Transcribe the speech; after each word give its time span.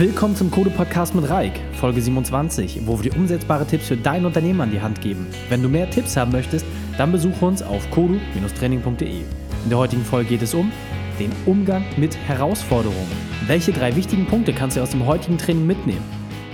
Willkommen 0.00 0.34
zum 0.34 0.50
Code 0.50 0.70
Podcast 0.70 1.14
mit 1.14 1.28
Reik, 1.28 1.60
Folge 1.74 2.00
27, 2.00 2.86
wo 2.86 2.98
wir 2.98 3.10
dir 3.10 3.18
umsetzbare 3.18 3.66
Tipps 3.66 3.88
für 3.88 3.98
dein 3.98 4.24
Unternehmen 4.24 4.62
an 4.62 4.70
die 4.70 4.80
Hand 4.80 5.02
geben. 5.02 5.26
Wenn 5.50 5.62
du 5.62 5.68
mehr 5.68 5.90
Tipps 5.90 6.16
haben 6.16 6.32
möchtest, 6.32 6.64
dann 6.96 7.12
besuche 7.12 7.44
uns 7.44 7.62
auf 7.62 7.90
kodu-training.de. 7.90 9.20
In 9.20 9.68
der 9.68 9.76
heutigen 9.76 10.02
Folge 10.02 10.30
geht 10.30 10.40
es 10.40 10.54
um 10.54 10.72
den 11.18 11.30
Umgang 11.44 11.84
mit 11.98 12.16
Herausforderungen. 12.16 13.12
Welche 13.46 13.72
drei 13.72 13.94
wichtigen 13.94 14.24
Punkte 14.24 14.54
kannst 14.54 14.78
du 14.78 14.80
aus 14.80 14.88
dem 14.88 15.04
heutigen 15.04 15.36
Training 15.36 15.66
mitnehmen? 15.66 16.06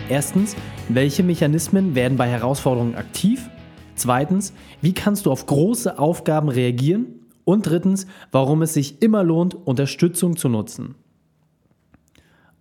Erstens, 0.09 0.57
welche 0.89 1.23
Mechanismen 1.23 1.95
werden 1.95 2.19
bei 2.19 2.29
Herausforderungen 2.29 2.97
aktiv? 2.97 3.49
Zweitens, 3.95 4.55
wie 4.81 4.93
kannst 4.93 5.25
du 5.25 5.31
auf 5.31 5.47
große 5.47 6.01
Aufgaben 6.01 6.49
reagieren? 6.49 7.21
Und 7.45 7.65
drittens, 7.65 8.09
warum 8.33 8.63
es 8.63 8.75
sich 8.75 9.03
immer 9.03 9.23
lohnt, 9.23 9.55
Unterstützung 9.55 10.37
zu 10.37 10.49
nutzen. 10.49 10.97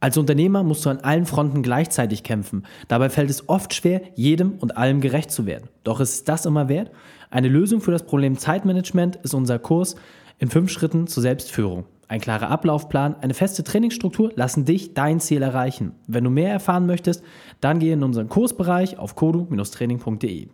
Als 0.05 0.17
Unternehmer 0.17 0.61
musst 0.61 0.85
du 0.85 0.91
an 0.91 0.99
allen 0.99 1.25
Fronten 1.25 1.64
gleichzeitig 1.64 2.21
kämpfen. 2.21 2.68
Dabei 2.87 3.09
fällt 3.09 3.32
es 3.32 3.50
oft 3.50 3.73
schwer, 3.73 4.01
jedem 4.13 4.51
und 4.59 4.77
allem 4.77 5.01
gerecht 5.01 5.32
zu 5.32 5.47
werden. 5.47 5.68
Doch 5.83 6.00
ist 6.00 6.29
das 6.29 6.46
immer 6.46 6.69
wert? 6.69 6.91
Eine 7.32 7.47
Lösung 7.47 7.82
für 7.82 7.89
das 7.89 8.05
Problem 8.05 8.37
Zeitmanagement 8.37 9.15
ist 9.23 9.33
unser 9.33 9.57
Kurs 9.57 9.96
in 10.37 10.51
fünf 10.51 10.69
Schritten 10.69 11.07
zur 11.07 11.23
Selbstführung. 11.23 11.86
Ein 12.07 12.21
klarer 12.21 12.51
Ablaufplan, 12.51 13.15
eine 13.15 13.33
feste 13.33 13.63
Trainingsstruktur 13.63 14.32
lassen 14.36 14.63
dich 14.63 14.93
dein 14.93 15.19
Ziel 15.19 15.41
erreichen. 15.41 15.93
Wenn 16.05 16.24
du 16.24 16.29
mehr 16.29 16.51
erfahren 16.51 16.85
möchtest, 16.85 17.24
dann 17.60 17.79
gehe 17.79 17.93
in 17.93 18.04
unseren 18.04 18.29
Kursbereich 18.29 18.99
auf 18.99 19.15
kodu-training.de. 19.15 20.49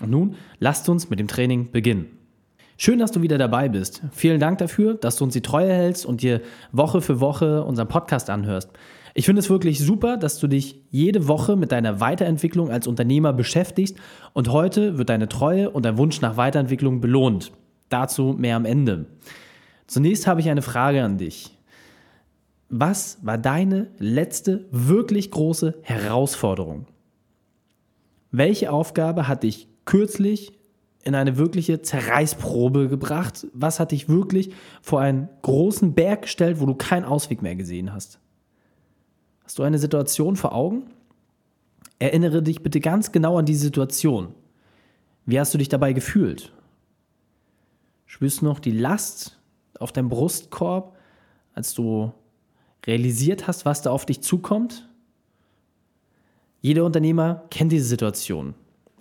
Und 0.00 0.10
nun 0.10 0.36
lasst 0.60 0.88
uns 0.88 1.10
mit 1.10 1.20
dem 1.20 1.28
Training 1.28 1.70
beginnen. 1.72 2.23
Schön, 2.76 2.98
dass 2.98 3.12
du 3.12 3.22
wieder 3.22 3.38
dabei 3.38 3.68
bist. 3.68 4.02
Vielen 4.10 4.40
Dank 4.40 4.58
dafür, 4.58 4.94
dass 4.94 5.16
du 5.16 5.24
uns 5.24 5.32
die 5.32 5.42
Treue 5.42 5.72
hältst 5.72 6.04
und 6.04 6.22
dir 6.22 6.40
Woche 6.72 7.00
für 7.00 7.20
Woche 7.20 7.62
unseren 7.62 7.86
Podcast 7.86 8.30
anhörst. 8.30 8.70
Ich 9.14 9.26
finde 9.26 9.40
es 9.40 9.48
wirklich 9.48 9.78
super, 9.78 10.16
dass 10.16 10.40
du 10.40 10.48
dich 10.48 10.82
jede 10.90 11.28
Woche 11.28 11.54
mit 11.54 11.70
deiner 11.70 12.00
Weiterentwicklung 12.00 12.70
als 12.70 12.88
Unternehmer 12.88 13.32
beschäftigst 13.32 13.96
und 14.32 14.50
heute 14.50 14.98
wird 14.98 15.08
deine 15.08 15.28
Treue 15.28 15.70
und 15.70 15.84
dein 15.84 15.98
Wunsch 15.98 16.20
nach 16.20 16.36
Weiterentwicklung 16.36 17.00
belohnt. 17.00 17.52
Dazu 17.90 18.34
mehr 18.36 18.56
am 18.56 18.64
Ende. 18.64 19.06
Zunächst 19.86 20.26
habe 20.26 20.40
ich 20.40 20.50
eine 20.50 20.62
Frage 20.62 21.04
an 21.04 21.16
dich. 21.16 21.56
Was 22.68 23.18
war 23.22 23.38
deine 23.38 23.86
letzte 23.98 24.66
wirklich 24.72 25.30
große 25.30 25.74
Herausforderung? 25.82 26.86
Welche 28.32 28.72
Aufgabe 28.72 29.28
hat 29.28 29.44
dich 29.44 29.68
kürzlich 29.84 30.52
in 31.04 31.14
eine 31.14 31.36
wirkliche 31.36 31.82
Zerreißprobe 31.82 32.88
gebracht? 32.88 33.46
Was 33.52 33.78
hat 33.78 33.92
dich 33.92 34.08
wirklich 34.08 34.52
vor 34.80 35.00
einen 35.00 35.28
großen 35.42 35.94
Berg 35.94 36.22
gestellt, 36.22 36.60
wo 36.60 36.66
du 36.66 36.74
keinen 36.74 37.04
Ausweg 37.04 37.42
mehr 37.42 37.56
gesehen 37.56 37.92
hast? 37.92 38.18
Hast 39.44 39.58
du 39.58 39.62
eine 39.62 39.78
Situation 39.78 40.36
vor 40.36 40.54
Augen? 40.54 40.84
Erinnere 41.98 42.42
dich 42.42 42.62
bitte 42.62 42.80
ganz 42.80 43.12
genau 43.12 43.38
an 43.38 43.44
diese 43.44 43.64
Situation. 43.64 44.34
Wie 45.26 45.38
hast 45.38 45.52
du 45.52 45.58
dich 45.58 45.68
dabei 45.68 45.92
gefühlt? 45.92 46.52
Spürst 48.06 48.40
du 48.40 48.46
noch 48.46 48.58
die 48.58 48.72
Last 48.72 49.38
auf 49.78 49.92
deinem 49.92 50.08
Brustkorb, 50.08 50.96
als 51.52 51.74
du 51.74 52.12
realisiert 52.86 53.46
hast, 53.46 53.64
was 53.64 53.82
da 53.82 53.90
auf 53.90 54.06
dich 54.06 54.22
zukommt? 54.22 54.88
Jeder 56.62 56.84
Unternehmer 56.84 57.44
kennt 57.50 57.72
diese 57.72 57.86
Situation 57.86 58.54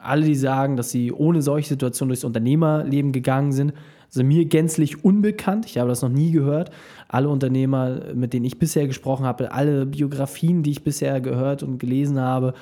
alle, 0.03 0.25
die 0.25 0.35
sagen, 0.35 0.77
dass 0.77 0.91
sie 0.91 1.11
ohne 1.11 1.41
solche 1.41 1.69
Situationen 1.69 2.09
durchs 2.09 2.23
Unternehmerleben 2.23 3.11
gegangen 3.11 3.51
sind, 3.51 3.73
sind 4.09 4.27
mir 4.27 4.45
gänzlich 4.45 5.03
unbekannt. 5.03 5.65
Ich 5.65 5.77
habe 5.79 5.89
das 5.89 6.03
noch 6.03 6.09
nie 6.09 6.31
gehört. 6.31 6.69
Alle 7.07 7.29
Unternehmer, 7.29 8.13
mit 8.13 8.33
denen 8.33 8.45
ich 8.45 8.59
bisher 8.59 8.85
gesprochen 8.85 9.25
habe, 9.25 9.51
alle 9.51 9.87
Biografien, 9.87 10.61
die 10.61 10.71
ich 10.71 10.83
bisher 10.83 11.19
gehört 11.19 11.63
und 11.63 11.79
gelesen 11.79 12.19
habe, 12.19 12.53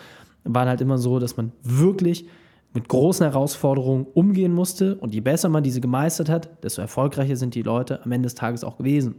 waren 0.45 0.69
halt 0.69 0.80
immer 0.81 0.97
so, 0.97 1.19
dass 1.19 1.36
man 1.36 1.52
wirklich 1.62 2.25
mit 2.73 2.88
großen 2.88 3.25
Herausforderungen 3.25 4.06
umgehen 4.14 4.53
musste. 4.53 4.96
Und 4.96 5.13
je 5.13 5.19
besser 5.19 5.50
man 5.50 5.63
diese 5.63 5.81
gemeistert 5.81 6.30
hat, 6.30 6.63
desto 6.63 6.81
erfolgreicher 6.81 7.35
sind 7.35 7.53
die 7.53 7.63
Leute 7.63 8.03
am 8.03 8.12
Ende 8.13 8.28
des 8.28 8.35
Tages 8.35 8.63
auch 8.63 8.78
gewesen. 8.78 9.16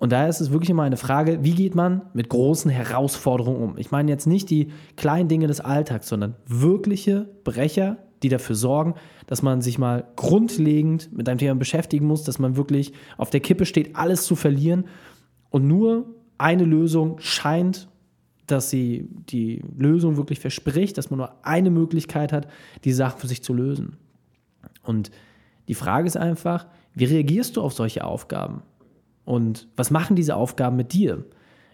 Und 0.00 0.12
daher 0.12 0.30
ist 0.30 0.40
es 0.40 0.50
wirklich 0.50 0.70
immer 0.70 0.84
eine 0.84 0.96
Frage, 0.96 1.44
wie 1.44 1.54
geht 1.54 1.74
man 1.74 2.00
mit 2.14 2.30
großen 2.30 2.70
Herausforderungen 2.70 3.62
um? 3.62 3.76
Ich 3.76 3.90
meine 3.90 4.10
jetzt 4.10 4.26
nicht 4.26 4.48
die 4.48 4.72
kleinen 4.96 5.28
Dinge 5.28 5.46
des 5.46 5.60
Alltags, 5.60 6.08
sondern 6.08 6.36
wirkliche 6.46 7.28
Brecher, 7.44 7.98
die 8.22 8.30
dafür 8.30 8.56
sorgen, 8.56 8.94
dass 9.26 9.42
man 9.42 9.60
sich 9.60 9.78
mal 9.78 10.06
grundlegend 10.16 11.12
mit 11.12 11.28
einem 11.28 11.36
Thema 11.36 11.54
beschäftigen 11.54 12.06
muss, 12.06 12.24
dass 12.24 12.38
man 12.38 12.56
wirklich 12.56 12.94
auf 13.18 13.28
der 13.28 13.40
Kippe 13.40 13.66
steht, 13.66 13.94
alles 13.94 14.24
zu 14.24 14.36
verlieren. 14.36 14.86
Und 15.50 15.68
nur 15.68 16.06
eine 16.38 16.64
Lösung 16.64 17.18
scheint, 17.20 17.86
dass 18.46 18.70
sie 18.70 19.06
die 19.28 19.62
Lösung 19.76 20.16
wirklich 20.16 20.40
verspricht, 20.40 20.96
dass 20.96 21.10
man 21.10 21.18
nur 21.18 21.34
eine 21.44 21.68
Möglichkeit 21.68 22.32
hat, 22.32 22.48
die 22.84 22.92
Sache 22.92 23.18
für 23.18 23.28
sich 23.28 23.42
zu 23.42 23.52
lösen. 23.52 23.98
Und 24.82 25.10
die 25.68 25.74
Frage 25.74 26.06
ist 26.06 26.16
einfach, 26.16 26.68
wie 26.94 27.04
reagierst 27.04 27.58
du 27.58 27.60
auf 27.60 27.74
solche 27.74 28.02
Aufgaben? 28.02 28.62
Und 29.30 29.68
was 29.76 29.92
machen 29.92 30.16
diese 30.16 30.34
Aufgaben 30.34 30.74
mit 30.74 30.92
dir? 30.92 31.24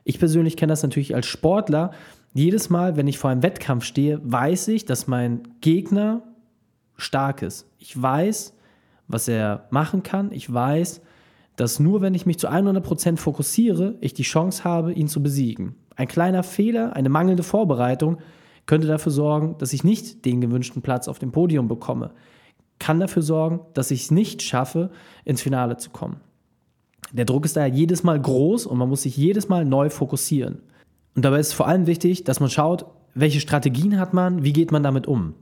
Ich 0.04 0.18
persönlich 0.18 0.58
kenne 0.58 0.72
das 0.72 0.82
natürlich 0.82 1.14
als 1.14 1.24
Sportler. 1.24 1.90
Jedes 2.34 2.68
Mal, 2.68 2.98
wenn 2.98 3.08
ich 3.08 3.16
vor 3.16 3.30
einem 3.30 3.42
Wettkampf 3.42 3.82
stehe, 3.82 4.20
weiß 4.22 4.68
ich, 4.68 4.84
dass 4.84 5.06
mein 5.06 5.40
Gegner 5.62 6.20
stark 6.98 7.40
ist. 7.40 7.66
Ich 7.78 8.00
weiß, 8.00 8.54
was 9.08 9.26
er 9.26 9.68
machen 9.70 10.02
kann. 10.02 10.32
Ich 10.32 10.52
weiß, 10.52 11.00
dass 11.56 11.80
nur 11.80 12.02
wenn 12.02 12.12
ich 12.12 12.26
mich 12.26 12.38
zu 12.38 12.50
100% 12.50 13.16
fokussiere, 13.16 13.94
ich 14.02 14.12
die 14.12 14.22
Chance 14.22 14.64
habe, 14.64 14.92
ihn 14.92 15.08
zu 15.08 15.22
besiegen. 15.22 15.76
Ein 15.96 16.08
kleiner 16.08 16.42
Fehler, 16.42 16.94
eine 16.94 17.08
mangelnde 17.08 17.42
Vorbereitung 17.42 18.18
könnte 18.66 18.86
dafür 18.86 19.12
sorgen, 19.12 19.56
dass 19.56 19.72
ich 19.72 19.82
nicht 19.82 20.26
den 20.26 20.42
gewünschten 20.42 20.82
Platz 20.82 21.08
auf 21.08 21.18
dem 21.18 21.32
Podium 21.32 21.68
bekomme. 21.68 22.10
Kann 22.78 23.00
dafür 23.00 23.22
sorgen, 23.22 23.60
dass 23.72 23.90
ich 23.90 24.02
es 24.02 24.10
nicht 24.10 24.42
schaffe, 24.42 24.90
ins 25.24 25.40
Finale 25.40 25.78
zu 25.78 25.88
kommen. 25.88 26.20
Der 27.12 27.24
Druck 27.24 27.44
ist 27.44 27.56
daher 27.56 27.68
jedes 27.68 28.02
Mal 28.02 28.20
groß 28.20 28.66
und 28.66 28.78
man 28.78 28.88
muss 28.88 29.02
sich 29.02 29.16
jedes 29.16 29.48
Mal 29.48 29.64
neu 29.64 29.90
fokussieren. 29.90 30.60
Und 31.14 31.24
dabei 31.24 31.38
ist 31.38 31.54
vor 31.54 31.66
allem 31.66 31.86
wichtig, 31.86 32.24
dass 32.24 32.40
man 32.40 32.50
schaut, 32.50 32.86
welche 33.14 33.40
Strategien 33.40 33.98
hat 33.98 34.12
man, 34.12 34.44
wie 34.44 34.52
geht 34.52 34.72
man 34.72 34.82
damit 34.82 35.06
um. 35.06 35.34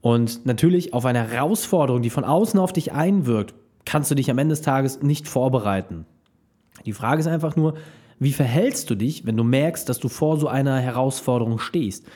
Und 0.00 0.46
natürlich 0.46 0.94
auf 0.94 1.04
eine 1.04 1.28
Herausforderung, 1.30 2.02
die 2.02 2.10
von 2.10 2.24
außen 2.24 2.58
auf 2.58 2.72
dich 2.72 2.92
einwirkt, 2.92 3.54
kannst 3.84 4.10
du 4.10 4.14
dich 4.14 4.30
am 4.30 4.38
Ende 4.38 4.52
des 4.52 4.62
Tages 4.62 5.02
nicht 5.02 5.28
vorbereiten. 5.28 6.06
Die 6.86 6.92
Frage 6.92 7.20
ist 7.20 7.26
einfach 7.26 7.56
nur, 7.56 7.74
wie 8.18 8.32
verhältst 8.32 8.88
du 8.90 8.94
dich, 8.94 9.26
wenn 9.26 9.36
du 9.36 9.44
merkst, 9.44 9.88
dass 9.88 9.98
du 9.98 10.08
vor 10.08 10.38
so 10.38 10.48
einer 10.48 10.78
Herausforderung 10.78 11.58
stehst? 11.58 12.06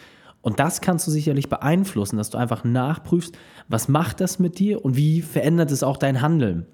Und 0.41 0.61
das 0.61 0.81
kannst 0.81 1.07
du 1.07 1.11
sicherlich 1.11 1.49
beeinflussen, 1.49 2.17
dass 2.17 2.31
du 2.31 2.39
einfach 2.39 2.65
nachprüfst, 2.65 3.37
was 3.69 3.89
macht 3.89 4.21
das 4.21 4.39
mit 4.39 4.59
dir 4.59 4.85
und 4.85 4.97
wie 4.97 5.21
verändert 5.21 5.71
es 5.71 5.83
auch 5.83 5.97
dein 5.97 6.23
Handeln. 6.23 6.67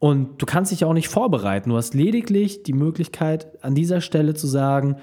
Und 0.00 0.40
du 0.40 0.46
kannst 0.46 0.72
dich 0.72 0.84
auch 0.84 0.94
nicht 0.94 1.08
vorbereiten. 1.08 1.70
Du 1.70 1.76
hast 1.76 1.94
lediglich 1.94 2.62
die 2.62 2.72
Möglichkeit, 2.72 3.62
an 3.62 3.74
dieser 3.74 4.00
Stelle 4.00 4.34
zu 4.34 4.46
sagen, 4.46 4.96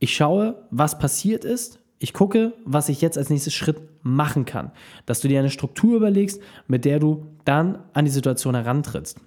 ich 0.00 0.14
schaue, 0.14 0.66
was 0.70 0.98
passiert 0.98 1.44
ist. 1.44 1.78
Ich 2.00 2.12
gucke, 2.12 2.52
was 2.64 2.88
ich 2.88 3.00
jetzt 3.00 3.16
als 3.16 3.30
nächstes 3.30 3.54
Schritt 3.54 3.80
machen 4.02 4.46
kann. 4.46 4.72
Dass 5.06 5.20
du 5.20 5.28
dir 5.28 5.38
eine 5.38 5.50
Struktur 5.50 5.96
überlegst, 5.96 6.42
mit 6.66 6.84
der 6.84 6.98
du 6.98 7.26
dann 7.44 7.78
an 7.92 8.04
die 8.04 8.10
Situation 8.10 8.56
herantrittst. 8.56 9.20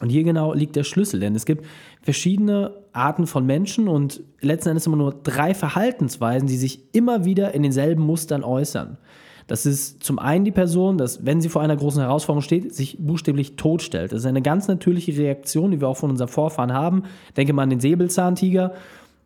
Und 0.00 0.10
hier 0.10 0.22
genau 0.22 0.54
liegt 0.54 0.76
der 0.76 0.84
Schlüssel, 0.84 1.18
denn 1.18 1.34
es 1.34 1.46
gibt 1.46 1.64
verschiedene 2.02 2.74
Arten 2.92 3.26
von 3.26 3.46
Menschen 3.46 3.88
und 3.88 4.22
letzten 4.40 4.70
Endes 4.70 4.86
immer 4.86 4.96
nur 4.96 5.14
drei 5.14 5.54
Verhaltensweisen, 5.54 6.46
die 6.46 6.56
sich 6.56 6.94
immer 6.94 7.24
wieder 7.24 7.54
in 7.54 7.62
denselben 7.62 8.02
Mustern 8.02 8.44
äußern. 8.44 8.98
Das 9.46 9.66
ist 9.66 10.02
zum 10.02 10.18
einen 10.18 10.44
die 10.44 10.52
Person, 10.52 10.96
dass, 10.96 11.24
wenn 11.26 11.40
sie 11.40 11.48
vor 11.48 11.62
einer 11.62 11.76
großen 11.76 12.00
Herausforderung 12.00 12.42
steht, 12.42 12.74
sich 12.74 12.96
buchstäblich 12.98 13.56
totstellt. 13.56 14.12
Das 14.12 14.20
ist 14.20 14.26
eine 14.26 14.42
ganz 14.42 14.68
natürliche 14.68 15.16
Reaktion, 15.16 15.70
die 15.70 15.80
wir 15.80 15.88
auch 15.88 15.96
von 15.96 16.10
unseren 16.10 16.28
Vorfahren 16.28 16.72
haben. 16.72 17.04
Denke 17.36 17.52
mal 17.52 17.62
an 17.62 17.70
den 17.70 17.80
Säbelzahntiger. 17.80 18.72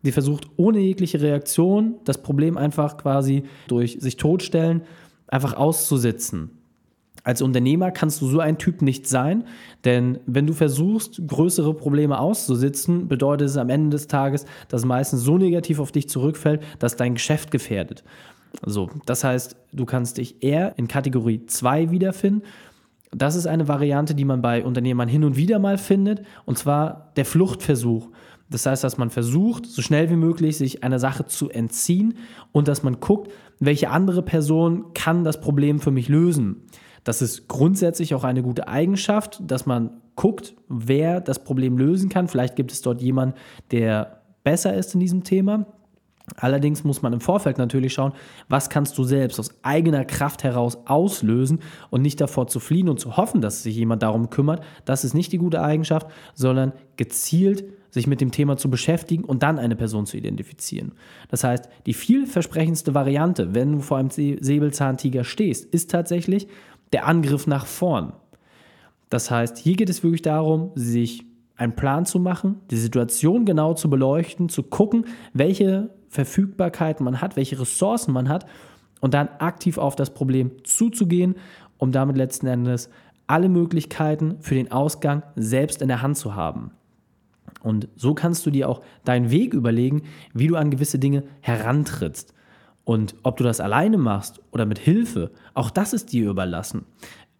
Die 0.03 0.12
versucht 0.12 0.49
ohne 0.56 0.79
jegliche 0.79 1.20
Reaktion 1.20 1.94
das 2.05 2.19
Problem 2.19 2.56
einfach 2.56 2.97
quasi 2.97 3.44
durch 3.67 3.99
sich 4.00 4.17
totstellen 4.17 4.82
einfach 5.26 5.55
auszusitzen. 5.55 6.50
Als 7.25 7.43
Unternehmer 7.43 7.91
kannst 7.91 8.23
du 8.23 8.26
so 8.26 8.41
ein 8.41 8.59
Typ 8.59 8.81
nicht 8.81 9.06
sein, 9.06 9.44
denn 9.85 10.19
wenn 10.25 10.47
du 10.47 10.55
versuchst, 10.55 11.21
größere 11.26 11.75
Probleme 11.75 12.19
auszusitzen, 12.19 13.09
bedeutet 13.09 13.49
es 13.49 13.56
am 13.56 13.69
Ende 13.69 13.91
des 13.91 14.06
Tages, 14.06 14.47
dass 14.69 14.85
meistens 14.85 15.23
so 15.23 15.37
negativ 15.37 15.79
auf 15.79 15.93
dich 15.93 16.09
zurückfällt, 16.09 16.62
dass 16.79 16.97
dein 16.97 17.14
Geschäft 17.14 17.50
gefährdet. 17.50 18.03
So, 18.65 18.91
das 19.06 19.25
heißt, 19.25 19.56
du 19.73 19.85
kannst 19.85 20.19
dich 20.19 20.43
eher 20.43 20.79
in 20.79 20.89
Kategorie 20.89 21.47
2 21.47 21.91
wiederfinden. 21.91 22.43
Das 23.11 23.37
ist 23.37 23.47
eine 23.47 23.69
Variante, 23.69 24.15
die 24.15 24.25
man 24.25 24.43
bei 24.43 24.65
Unternehmern 24.65 25.09
hin 25.09 25.25
und 25.25 25.37
wieder 25.37 25.59
mal 25.59 25.79
findet, 25.79 26.23
und 26.45 26.59
zwar 26.59 27.12
der 27.17 27.25
Fluchtversuch. 27.25 28.09
Das 28.50 28.67
heißt, 28.67 28.85
dass 28.85 28.99
man 28.99 29.11
versucht, 29.11 29.67
so 29.67 29.83
schnell 29.83 30.11
wie 30.11 30.17
möglich 30.17 30.56
sich 30.56 30.83
einer 30.83 30.99
Sache 30.99 31.27
zu 31.27 31.50
entziehen 31.50 32.15
und 32.53 32.69
dass 32.69 32.83
man 32.83 33.00
guckt, 33.00 33.31
welche 33.61 33.91
andere 33.91 34.23
Person 34.23 34.93
kann 34.95 35.25
das 35.25 35.41
Problem 35.41 35.81
für 35.81 35.91
mich 35.91 36.09
lösen. 36.09 36.62
Das 37.05 37.23
ist 37.23 37.49
grundsätzlich 37.49 38.15
auch 38.15 38.25
eine 38.25 38.43
gute 38.43 38.69
Eigenschaft, 38.69 39.41
dass 39.47 39.67
man 39.67 40.00
guckt, 40.17 40.55
wer 40.69 41.21
das 41.21 41.45
Problem 41.45 41.79
lösen 41.79 42.09
kann. 42.09 42.29
Vielleicht 42.29 42.56
gibt 42.56 42.73
es 42.73 42.83
dort 42.83 43.00
jemanden, 43.00 43.37
der 43.71 44.23
besser 44.45 44.75
ist 44.75 44.95
in 44.95 45.00
diesem 45.00 45.25
Thema. 45.25 45.67
Allerdings 46.36 46.84
muss 46.84 47.02
man 47.02 47.12
im 47.12 47.20
Vorfeld 47.20 47.58
natürlich 47.58 47.92
schauen, 47.92 48.12
was 48.48 48.70
kannst 48.70 48.96
du 48.98 49.04
selbst 49.04 49.38
aus 49.38 49.50
eigener 49.62 50.04
Kraft 50.04 50.44
heraus 50.44 50.78
auslösen 50.86 51.60
und 51.90 52.02
nicht 52.02 52.20
davor 52.20 52.46
zu 52.46 52.60
fliehen 52.60 52.88
und 52.88 53.00
zu 53.00 53.16
hoffen, 53.16 53.40
dass 53.40 53.62
sich 53.62 53.76
jemand 53.76 54.02
darum 54.02 54.30
kümmert. 54.30 54.62
Das 54.84 55.04
ist 55.04 55.14
nicht 55.14 55.32
die 55.32 55.38
gute 55.38 55.62
Eigenschaft, 55.62 56.06
sondern 56.34 56.72
gezielt 56.96 57.64
sich 57.90 58.06
mit 58.06 58.20
dem 58.20 58.30
Thema 58.30 58.56
zu 58.56 58.70
beschäftigen 58.70 59.25
und 59.25 59.42
dann 59.42 59.58
eine 59.58 59.76
Person 59.76 60.06
zu 60.06 60.16
identifizieren. 60.16 60.92
Das 61.30 61.44
heißt, 61.44 61.69
die 61.86 61.94
vielversprechendste 61.94 62.94
Variante, 62.94 63.54
wenn 63.54 63.72
du 63.72 63.78
vor 63.80 63.98
einem 63.98 64.10
Säbelzahntiger 64.10 65.25
stehst, 65.25 65.64
ist 65.64 65.90
tatsächlich 65.90 66.48
der 66.92 67.06
Angriff 67.06 67.46
nach 67.46 67.66
vorn. 67.66 68.12
Das 69.10 69.30
heißt, 69.30 69.56
hier 69.58 69.76
geht 69.76 69.88
es 69.88 70.02
wirklich 70.02 70.22
darum, 70.22 70.70
sich 70.75 71.25
einen 71.56 71.75
Plan 71.75 72.06
zu 72.06 72.20
machen, 72.20 72.60
die 72.70 72.76
Situation 72.76 73.44
genau 73.44 73.75
zu 73.75 73.90
beleuchten, 73.90 74.48
zu 74.48 74.62
gucken, 74.62 75.06
welche 75.32 75.90
Verfügbarkeit 76.08 77.00
man 77.00 77.20
hat, 77.20 77.37
welche 77.37 77.60
Ressourcen 77.60 78.12
man 78.12 78.28
hat 78.28 78.46
und 79.00 79.14
dann 79.14 79.28
aktiv 79.38 79.78
auf 79.78 79.96
das 79.96 80.10
Problem 80.10 80.52
zuzugehen, 80.64 81.37
um 81.76 81.93
damit 81.93 82.16
letzten 82.16 82.46
Endes 82.46 82.90
alle 83.26 83.49
Möglichkeiten 83.49 84.37
für 84.40 84.55
den 84.55 84.72
Ausgang 84.72 85.22
selbst 85.37 85.82
in 85.82 85.88
der 85.88 86.02
Hand 86.02 86.16
zu 86.16 86.34
haben. 86.34 86.72
Und 87.62 87.88
so 87.96 88.14
kannst 88.14 88.46
du 88.46 88.50
dir 88.50 88.69
auch 88.69 88.82
deinen 89.05 89.31
Weg 89.31 89.55
überlegen, 89.55 90.02
wie 90.32 90.46
du 90.46 90.56
an 90.56 90.70
gewisse 90.70 90.99
Dinge 90.99 91.25
herantrittst. 91.40 92.34
Und 92.84 93.16
ob 93.22 93.37
du 93.37 93.44
das 93.44 93.61
alleine 93.61 93.99
machst 93.99 94.40
oder 94.50 94.64
mit 94.64 94.78
Hilfe, 94.78 95.31
auch 95.54 95.70
das 95.70 95.93
ist 95.93 96.12
dir 96.12 96.31
überlassen. 96.31 96.87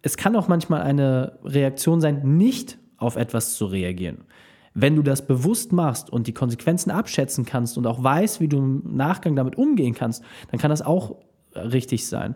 Es 0.01 0.15
kann 0.15 0.35
auch 0.35 0.47
manchmal 0.47 0.81
eine 0.81 1.39
Reaktion 1.43 2.01
sein, 2.01 2.37
nicht 2.37 2.77
auf 2.97 3.15
etwas 3.15 3.55
zu 3.55 3.65
reagieren. 3.65 4.25
Wenn 4.73 4.95
du 4.95 5.01
das 5.01 5.25
bewusst 5.25 5.71
machst 5.71 6.09
und 6.09 6.27
die 6.27 6.33
Konsequenzen 6.33 6.91
abschätzen 6.91 7.45
kannst 7.45 7.77
und 7.77 7.87
auch 7.87 8.03
weißt, 8.03 8.39
wie 8.39 8.47
du 8.47 8.57
im 8.57 8.95
Nachgang 8.95 9.35
damit 9.35 9.57
umgehen 9.57 9.95
kannst, 9.95 10.23
dann 10.51 10.59
kann 10.59 10.69
das 10.69 10.81
auch 10.81 11.15
richtig 11.55 12.07
sein. 12.07 12.35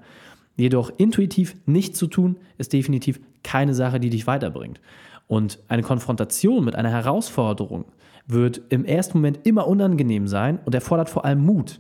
Jedoch 0.55 0.91
intuitiv 0.97 1.55
nicht 1.65 1.95
zu 1.95 2.07
tun, 2.07 2.37
ist 2.57 2.73
definitiv 2.73 3.19
keine 3.43 3.73
Sache, 3.73 3.99
die 3.99 4.09
dich 4.09 4.27
weiterbringt. 4.27 4.79
Und 5.27 5.59
eine 5.67 5.83
Konfrontation 5.83 6.63
mit 6.63 6.75
einer 6.75 6.91
Herausforderung 6.91 7.85
wird 8.27 8.61
im 8.69 8.85
ersten 8.85 9.17
Moment 9.17 9.39
immer 9.43 9.67
unangenehm 9.67 10.27
sein 10.27 10.59
und 10.65 10.75
erfordert 10.75 11.09
vor 11.09 11.25
allem 11.25 11.43
Mut. 11.43 11.79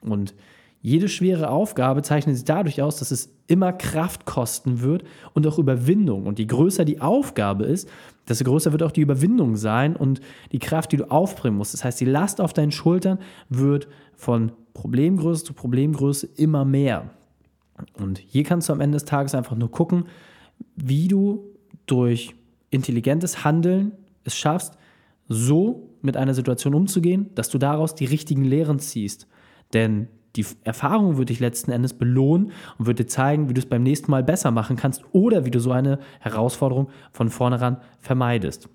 Und 0.00 0.34
jede 0.82 1.08
schwere 1.08 1.48
Aufgabe 1.48 2.02
zeichnet 2.02 2.34
sich 2.34 2.44
dadurch 2.44 2.82
aus, 2.82 2.96
dass 2.96 3.12
es 3.12 3.32
immer 3.46 3.72
Kraft 3.72 4.26
kosten 4.26 4.80
wird 4.80 5.04
und 5.32 5.46
auch 5.46 5.58
Überwindung. 5.58 6.26
Und 6.26 6.40
je 6.40 6.46
größer 6.46 6.84
die 6.84 7.00
Aufgabe 7.00 7.64
ist, 7.64 7.88
desto 8.28 8.44
größer 8.44 8.72
wird 8.72 8.82
auch 8.82 8.90
die 8.90 9.00
Überwindung 9.00 9.54
sein 9.54 9.94
und 9.94 10.20
die 10.50 10.58
Kraft, 10.58 10.90
die 10.90 10.96
du 10.96 11.08
aufbringen 11.08 11.56
musst. 11.56 11.72
Das 11.72 11.84
heißt, 11.84 12.00
die 12.00 12.04
Last 12.04 12.40
auf 12.40 12.52
deinen 12.52 12.72
Schultern 12.72 13.18
wird 13.48 13.86
von 14.16 14.50
Problemgröße 14.74 15.44
zu 15.44 15.52
Problemgröße 15.52 16.28
immer 16.36 16.64
mehr. 16.64 17.10
Und 17.94 18.18
hier 18.18 18.42
kannst 18.42 18.68
du 18.68 18.72
am 18.72 18.80
Ende 18.80 18.96
des 18.96 19.04
Tages 19.04 19.36
einfach 19.36 19.56
nur 19.56 19.70
gucken, 19.70 20.06
wie 20.74 21.06
du 21.06 21.44
durch 21.86 22.34
intelligentes 22.70 23.44
Handeln 23.44 23.92
es 24.24 24.36
schaffst, 24.36 24.76
so 25.28 25.90
mit 26.00 26.16
einer 26.16 26.34
Situation 26.34 26.74
umzugehen, 26.74 27.30
dass 27.36 27.50
du 27.50 27.58
daraus 27.58 27.94
die 27.94 28.04
richtigen 28.04 28.44
Lehren 28.44 28.80
ziehst. 28.80 29.28
Denn 29.72 30.08
die 30.36 30.46
Erfahrung 30.64 31.18
wird 31.18 31.28
dich 31.28 31.40
letzten 31.40 31.70
Endes 31.70 31.92
belohnen 31.92 32.52
und 32.78 32.86
wird 32.86 32.98
dir 32.98 33.06
zeigen, 33.06 33.48
wie 33.48 33.54
du 33.54 33.60
es 33.60 33.66
beim 33.66 33.82
nächsten 33.82 34.10
Mal 34.10 34.22
besser 34.22 34.50
machen 34.50 34.76
kannst 34.76 35.02
oder 35.12 35.44
wie 35.44 35.50
du 35.50 35.60
so 35.60 35.72
eine 35.72 35.98
Herausforderung 36.20 36.88
von 37.12 37.28
vornherein 37.28 37.76
vermeidest. 37.98 38.68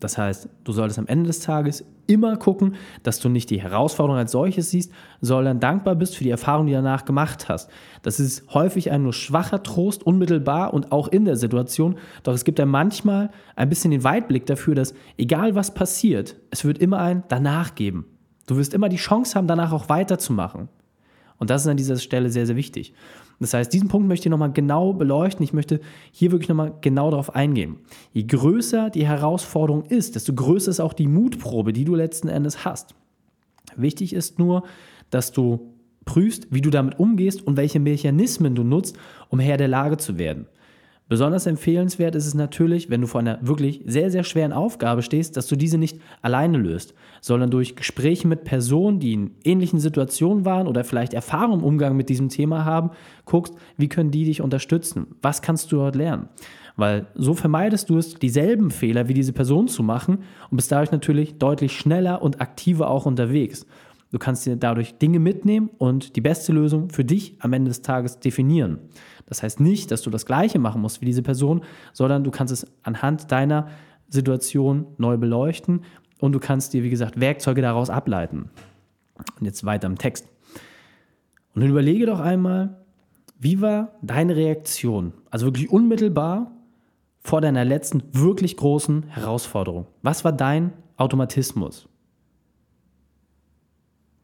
Das 0.00 0.18
heißt, 0.18 0.48
du 0.64 0.72
solltest 0.72 0.98
am 0.98 1.06
Ende 1.06 1.28
des 1.28 1.40
Tages 1.40 1.84
immer 2.06 2.36
gucken, 2.36 2.74
dass 3.04 3.20
du 3.20 3.30
nicht 3.30 3.48
die 3.48 3.62
Herausforderung 3.62 4.18
als 4.18 4.32
solches 4.32 4.70
siehst, 4.70 4.92
sondern 5.22 5.60
dankbar 5.60 5.94
bist 5.94 6.16
für 6.16 6.24
die 6.24 6.30
Erfahrung, 6.30 6.66
die 6.66 6.72
du 6.72 6.78
danach 6.78 7.06
gemacht 7.06 7.48
hast. 7.48 7.70
Das 8.02 8.20
ist 8.20 8.52
häufig 8.52 8.90
ein 8.90 9.02
nur 9.02 9.14
schwacher 9.14 9.62
Trost, 9.62 10.02
unmittelbar 10.02 10.74
und 10.74 10.92
auch 10.92 11.08
in 11.08 11.24
der 11.24 11.36
Situation. 11.36 11.96
Doch 12.22 12.34
es 12.34 12.44
gibt 12.44 12.58
ja 12.58 12.66
manchmal 12.66 13.30
ein 13.56 13.70
bisschen 13.70 13.92
den 13.92 14.04
Weitblick 14.04 14.44
dafür, 14.44 14.74
dass 14.74 14.92
egal 15.16 15.54
was 15.54 15.72
passiert, 15.72 16.36
es 16.50 16.66
wird 16.66 16.78
immer 16.78 16.98
ein 16.98 17.22
danach 17.28 17.74
geben. 17.74 18.04
Du 18.46 18.56
wirst 18.56 18.74
immer 18.74 18.88
die 18.88 18.96
Chance 18.96 19.34
haben, 19.34 19.46
danach 19.46 19.72
auch 19.72 19.88
weiterzumachen. 19.88 20.68
Und 21.38 21.50
das 21.50 21.62
ist 21.62 21.68
an 21.68 21.76
dieser 21.76 21.96
Stelle 21.96 22.30
sehr, 22.30 22.46
sehr 22.46 22.56
wichtig. 22.56 22.94
Das 23.40 23.54
heißt, 23.54 23.72
diesen 23.72 23.88
Punkt 23.88 24.06
möchte 24.06 24.28
ich 24.28 24.30
nochmal 24.30 24.52
genau 24.52 24.92
beleuchten. 24.92 25.42
Ich 25.42 25.52
möchte 25.52 25.80
hier 26.12 26.30
wirklich 26.30 26.48
nochmal 26.48 26.72
genau 26.80 27.10
darauf 27.10 27.34
eingehen. 27.34 27.76
Je 28.12 28.22
größer 28.22 28.90
die 28.90 29.06
Herausforderung 29.06 29.84
ist, 29.84 30.14
desto 30.14 30.32
größer 30.32 30.70
ist 30.70 30.80
auch 30.80 30.92
die 30.92 31.08
Mutprobe, 31.08 31.72
die 31.72 31.84
du 31.84 31.94
letzten 31.94 32.28
Endes 32.28 32.64
hast. 32.64 32.94
Wichtig 33.76 34.12
ist 34.12 34.38
nur, 34.38 34.62
dass 35.10 35.32
du 35.32 35.74
prüfst, 36.04 36.48
wie 36.50 36.60
du 36.60 36.70
damit 36.70 36.98
umgehst 36.98 37.44
und 37.46 37.56
welche 37.56 37.80
Mechanismen 37.80 38.54
du 38.54 38.62
nutzt, 38.62 38.96
um 39.28 39.40
Herr 39.40 39.56
der 39.56 39.68
Lage 39.68 39.96
zu 39.96 40.18
werden. 40.18 40.46
Besonders 41.06 41.46
empfehlenswert 41.46 42.14
ist 42.14 42.26
es 42.26 42.32
natürlich, 42.32 42.88
wenn 42.88 43.02
du 43.02 43.06
vor 43.06 43.20
einer 43.20 43.38
wirklich 43.42 43.82
sehr, 43.84 44.10
sehr 44.10 44.24
schweren 44.24 44.54
Aufgabe 44.54 45.02
stehst, 45.02 45.36
dass 45.36 45.46
du 45.46 45.54
diese 45.54 45.76
nicht 45.76 46.00
alleine 46.22 46.56
löst, 46.56 46.94
sondern 47.20 47.50
durch 47.50 47.76
Gespräche 47.76 48.26
mit 48.26 48.44
Personen, 48.44 49.00
die 49.00 49.12
in 49.12 49.32
ähnlichen 49.44 49.80
Situationen 49.80 50.46
waren 50.46 50.66
oder 50.66 50.82
vielleicht 50.82 51.12
Erfahrung 51.12 51.58
im 51.58 51.64
Umgang 51.64 51.94
mit 51.94 52.08
diesem 52.08 52.30
Thema 52.30 52.64
haben, 52.64 52.90
guckst, 53.26 53.54
wie 53.76 53.90
können 53.90 54.12
die 54.12 54.24
dich 54.24 54.40
unterstützen? 54.40 55.08
Was 55.20 55.42
kannst 55.42 55.70
du 55.70 55.76
dort 55.76 55.94
lernen? 55.94 56.30
Weil 56.76 57.06
so 57.14 57.34
vermeidest 57.34 57.90
du 57.90 57.98
es, 57.98 58.14
dieselben 58.14 58.70
Fehler 58.70 59.06
wie 59.06 59.14
diese 59.14 59.34
Person 59.34 59.68
zu 59.68 59.82
machen 59.82 60.20
und 60.50 60.56
bist 60.56 60.72
dadurch 60.72 60.90
natürlich 60.90 61.36
deutlich 61.36 61.72
schneller 61.72 62.22
und 62.22 62.40
aktiver 62.40 62.88
auch 62.88 63.04
unterwegs. 63.04 63.66
Du 64.14 64.20
kannst 64.20 64.46
dir 64.46 64.54
dadurch 64.54 64.96
Dinge 64.96 65.18
mitnehmen 65.18 65.70
und 65.76 66.14
die 66.14 66.20
beste 66.20 66.52
Lösung 66.52 66.88
für 66.88 67.04
dich 67.04 67.34
am 67.40 67.52
Ende 67.52 67.68
des 67.68 67.82
Tages 67.82 68.20
definieren. 68.20 68.78
Das 69.26 69.42
heißt 69.42 69.58
nicht, 69.58 69.90
dass 69.90 70.02
du 70.02 70.10
das 70.10 70.24
Gleiche 70.24 70.60
machen 70.60 70.80
musst 70.80 71.00
wie 71.00 71.04
diese 71.04 71.24
Person, 71.24 71.62
sondern 71.92 72.22
du 72.22 72.30
kannst 72.30 72.52
es 72.52 72.64
anhand 72.84 73.32
deiner 73.32 73.66
Situation 74.08 74.86
neu 74.98 75.16
beleuchten 75.16 75.80
und 76.20 76.30
du 76.30 76.38
kannst 76.38 76.74
dir, 76.74 76.84
wie 76.84 76.90
gesagt, 76.90 77.18
Werkzeuge 77.18 77.60
daraus 77.60 77.90
ableiten. 77.90 78.50
Und 79.40 79.46
jetzt 79.46 79.64
weiter 79.64 79.88
im 79.88 79.98
Text. 79.98 80.28
Und 81.56 81.62
dann 81.62 81.70
überlege 81.70 82.06
doch 82.06 82.20
einmal, 82.20 82.84
wie 83.40 83.60
war 83.60 83.96
deine 84.00 84.36
Reaktion, 84.36 85.12
also 85.32 85.46
wirklich 85.46 85.70
unmittelbar 85.70 86.52
vor 87.18 87.40
deiner 87.40 87.64
letzten 87.64 88.04
wirklich 88.12 88.56
großen 88.56 89.08
Herausforderung? 89.08 89.88
Was 90.02 90.24
war 90.24 90.30
dein 90.30 90.72
Automatismus? 90.98 91.88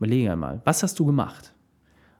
Überlege 0.00 0.32
einmal, 0.32 0.62
was 0.64 0.82
hast 0.82 0.98
du 0.98 1.04
gemacht? 1.04 1.52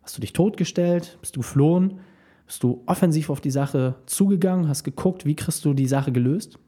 Hast 0.03 0.15
du 0.15 0.21
dich 0.21 0.35
totgestellt? 0.35 1.17
Bist 1.23 1.35
du 1.35 1.41
geflohen? 1.41 2.01
Bist 2.47 2.63
du 2.63 2.83
offensiv 2.85 3.31
auf 3.31 3.41
die 3.41 3.51
Sache 3.51 3.95
zugegangen, 4.05 4.69
hast 4.69 4.85
geguckt, 4.85 5.25
wie 5.25 5.35
kriegst 5.35 5.65
du 5.65 5.73
die 5.73 5.87
Sache 5.87 6.13
gelöst? 6.13 6.59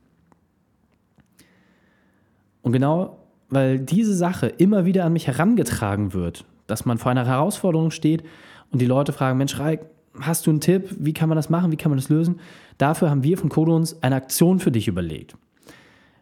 Und 2.63 2.73
genau, 2.73 3.19
weil 3.51 3.79
diese 3.79 4.15
Sache 4.15 4.47
immer 4.47 4.87
wieder 4.87 5.05
an 5.05 5.13
mich 5.13 5.27
herangetragen 5.27 6.15
wird, 6.15 6.47
dass 6.67 6.87
man 6.87 6.97
vor 6.97 7.11
einer 7.11 7.27
Herausforderung 7.27 7.91
steht 7.91 8.23
und 8.71 8.81
die 8.81 8.87
Leute 8.87 9.13
fragen, 9.13 9.37
Mensch, 9.37 9.59
Reik, 9.59 9.85
hast 10.19 10.47
du 10.47 10.51
einen 10.51 10.61
Tipp? 10.61 10.97
Wie 10.99 11.13
kann 11.13 11.29
man 11.29 11.37
das 11.37 11.51
machen? 11.51 11.73
Wie 11.73 11.77
kann 11.77 11.91
man 11.91 11.99
das 11.99 12.09
lösen? 12.09 12.41
Dafür 12.79 13.11
haben 13.11 13.23
wir 13.23 13.37
von 13.37 13.51
Codons 13.51 14.03
eine 14.03 14.15
Aktion 14.15 14.61
für 14.61 14.71
dich 14.71 14.89
überlegt. 14.89 15.37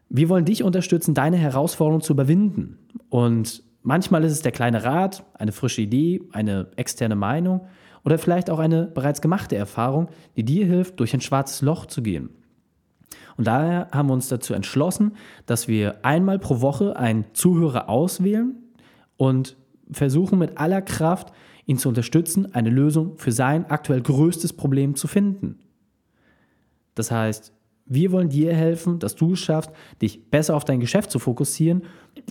Wir 0.09 0.29
wollen 0.29 0.47
dich 0.47 0.65
unterstützen, 0.65 1.15
deine 1.15 1.37
Herausforderung 1.37 2.01
zu 2.01 2.13
überwinden. 2.13 2.79
Und 3.11 3.63
manchmal 3.83 4.25
ist 4.25 4.33
es 4.33 4.43
der 4.43 4.53
kleine 4.53 4.85
Rat, 4.85 5.25
eine 5.35 5.53
frische 5.53 5.83
Idee, 5.83 6.23
eine 6.33 6.69
externe 6.77 7.17
Meinung 7.17 7.67
oder 8.05 8.19
vielleicht 8.19 8.51
auch 8.51 8.59
eine 8.59 8.87
bereits 8.87 9.21
gemachte 9.21 9.57
Erfahrung, 9.57 10.09
die 10.37 10.45
dir 10.45 10.67
hilft, 10.67 11.01
durch 11.01 11.15
ein 11.15 11.21
schwarzes 11.21 11.63
Loch 11.63 11.87
zu 11.87 12.03
gehen. 12.03 12.31
Und 13.37 13.47
daher 13.47 13.89
haben 13.93 14.09
wir 14.09 14.15
uns 14.15 14.29
dazu 14.29 14.53
entschlossen, 14.55 15.17
dass 15.47 15.67
wir 15.67 16.05
einmal 16.05 16.39
pro 16.39 16.61
Woche 16.61 16.97
einen 16.97 17.25
Zuhörer 17.33 17.89
auswählen 17.89 18.57
und 19.17 19.57
versuchen 19.91 20.39
mit 20.39 20.59
aller 20.59 20.83
Kraft, 20.83 21.33
ihn 21.67 21.79
zu 21.79 21.89
unterstützen, 21.89 22.55
eine 22.55 22.71
Lösung 22.71 23.17
für 23.17 23.33
sein 23.33 23.67
aktuell 23.71 24.03
größtes 24.03 24.53
Problem 24.53 24.95
zu 24.95 25.09
finden. 25.09 25.59
Das 26.95 27.11
heißt, 27.11 27.53
wir 27.91 28.13
wollen 28.13 28.29
dir 28.29 28.55
helfen, 28.55 29.01
dass 29.01 29.17
du 29.17 29.33
es 29.33 29.41
schaffst, 29.41 29.71
dich 30.01 30.31
besser 30.31 30.55
auf 30.55 30.65
dein 30.65 30.81
Geschäft 30.81 31.11
zu 31.11 31.19
fokussieren 31.19 31.83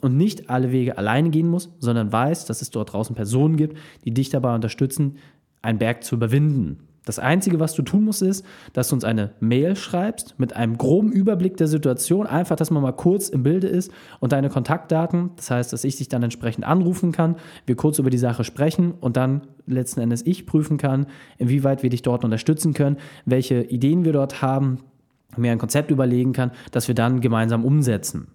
und 0.02 0.18
nicht 0.18 0.50
alle 0.50 0.72
Wege 0.72 0.98
alleine 0.98 1.30
gehen 1.30 1.48
musst, 1.48 1.72
sondern 1.80 2.12
weißt, 2.12 2.50
dass 2.50 2.62
es 2.62 2.72
dort 2.72 2.94
draußen 2.94 3.16
Personen 3.16 3.58
gibt, 3.58 3.78
die 4.06 4.14
dich 4.14 4.30
dabei 4.30 4.56
unterstützen, 4.56 5.18
einen 5.62 5.78
Berg 5.78 6.04
zu 6.04 6.16
überwinden. 6.16 6.80
Das 7.06 7.18
Einzige, 7.18 7.60
was 7.60 7.74
du 7.74 7.82
tun 7.82 8.04
musst, 8.04 8.22
ist, 8.22 8.46
dass 8.74 8.90
du 8.90 8.96
uns 8.96 9.04
eine 9.04 9.32
Mail 9.40 9.76
schreibst 9.76 10.36
mit 10.38 10.56
einem 10.56 10.78
groben 10.78 11.12
Überblick 11.12 11.58
der 11.58 11.68
Situation, 11.68 12.28
einfach, 12.28 12.56
dass 12.56 12.72
man 12.72 12.84
mal 12.84 12.92
kurz 12.92 13.30
im 13.30 13.44
Bilde 13.44 13.68
ist 13.68 13.92
und 14.20 14.32
deine 14.32 14.50
Kontaktdaten, 14.50 15.32
das 15.36 15.50
heißt, 15.50 15.74
dass 15.74 15.84
ich 15.84 15.96
dich 15.96 16.08
dann 16.08 16.24
entsprechend 16.24 16.66
anrufen 16.66 17.12
kann, 17.12 17.38
wir 17.66 17.76
kurz 17.76 18.00
über 18.00 18.12
die 18.12 18.18
Sache 18.18 18.44
sprechen 18.44 18.94
und 19.00 19.18
dann 19.18 19.42
letzten 19.66 20.02
Endes 20.02 20.26
ich 20.26 20.46
prüfen 20.46 20.78
kann, 20.78 21.08
inwieweit 21.38 21.84
wir 21.84 21.90
dich 21.90 22.04
dort 22.04 22.24
unterstützen 22.24 22.74
können, 22.74 22.98
welche 23.26 23.64
Ideen 23.64 24.06
wir 24.06 24.14
dort 24.14 24.42
haben, 24.42 24.78
mir 25.38 25.52
ein 25.52 25.58
Konzept 25.58 25.92
überlegen 25.92 26.34
kann, 26.34 26.52
das 26.72 26.88
wir 26.88 26.96
dann 26.96 27.22
gemeinsam 27.22 27.66
umsetzen. 27.66 28.28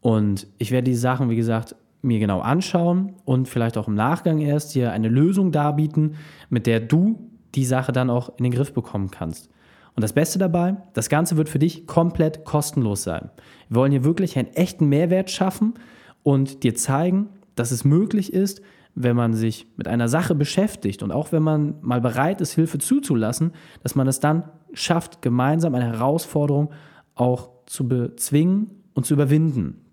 Und 0.00 0.46
ich 0.58 0.70
werde 0.70 0.90
die 0.90 0.96
Sachen, 0.96 1.30
wie 1.30 1.36
gesagt, 1.36 1.74
mir 2.02 2.18
genau 2.18 2.40
anschauen 2.40 3.14
und 3.24 3.48
vielleicht 3.48 3.76
auch 3.76 3.88
im 3.88 3.94
Nachgang 3.94 4.38
erst 4.38 4.74
dir 4.74 4.92
eine 4.92 5.08
Lösung 5.08 5.52
darbieten, 5.52 6.16
mit 6.48 6.66
der 6.66 6.80
du 6.80 7.30
die 7.54 7.64
Sache 7.64 7.92
dann 7.92 8.10
auch 8.10 8.30
in 8.38 8.44
den 8.44 8.52
Griff 8.52 8.72
bekommen 8.72 9.10
kannst. 9.10 9.50
Und 9.94 10.02
das 10.02 10.12
Beste 10.12 10.38
dabei, 10.38 10.76
das 10.94 11.08
Ganze 11.08 11.36
wird 11.36 11.48
für 11.48 11.58
dich 11.58 11.86
komplett 11.86 12.44
kostenlos 12.44 13.02
sein. 13.02 13.30
Wir 13.68 13.76
wollen 13.76 13.92
hier 13.92 14.04
wirklich 14.04 14.38
einen 14.38 14.48
echten 14.54 14.88
Mehrwert 14.88 15.30
schaffen 15.30 15.74
und 16.22 16.62
dir 16.62 16.74
zeigen, 16.74 17.28
dass 17.54 17.70
es 17.70 17.84
möglich 17.84 18.32
ist, 18.32 18.62
wenn 18.94 19.16
man 19.16 19.34
sich 19.34 19.66
mit 19.76 19.88
einer 19.88 20.08
Sache 20.08 20.34
beschäftigt 20.34 21.02
und 21.02 21.12
auch 21.12 21.32
wenn 21.32 21.42
man 21.42 21.74
mal 21.80 22.00
bereit 22.00 22.40
ist, 22.40 22.52
Hilfe 22.52 22.78
zuzulassen, 22.78 23.52
dass 23.82 23.94
man 23.94 24.08
es 24.08 24.20
dann 24.20 24.44
schafft, 24.72 25.22
gemeinsam 25.22 25.74
eine 25.74 25.86
Herausforderung 25.86 26.70
auch 27.14 27.50
zu 27.66 27.88
bezwingen 27.88 28.70
und 28.94 29.06
zu 29.06 29.14
überwinden. 29.14 29.84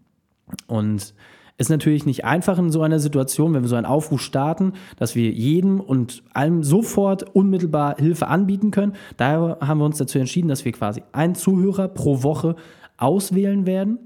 Und 0.67 1.13
ist 1.57 1.69
natürlich 1.69 2.05
nicht 2.05 2.23
einfach 2.23 2.59
in 2.59 2.71
so 2.71 2.83
einer 2.83 2.99
Situation, 2.99 3.53
wenn 3.53 3.63
wir 3.63 3.67
so 3.67 3.75
einen 3.75 3.85
Aufruf 3.85 4.21
starten, 4.21 4.73
dass 4.97 5.15
wir 5.15 5.31
jedem 5.31 5.79
und 5.79 6.23
allem 6.33 6.63
sofort 6.63 7.35
unmittelbar 7.35 7.95
Hilfe 7.97 8.27
anbieten 8.27 8.69
können. 8.69 8.93
Daher 9.17 9.57
haben 9.61 9.79
wir 9.79 9.85
uns 9.85 9.97
dazu 9.97 10.19
entschieden, 10.19 10.47
dass 10.47 10.65
wir 10.65 10.71
quasi 10.71 11.01
einen 11.13 11.35
Zuhörer 11.35 11.87
pro 11.87 12.21
Woche 12.21 12.55
auswählen 12.97 13.65
werden. 13.65 13.97